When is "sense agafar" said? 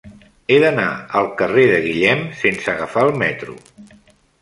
2.43-3.07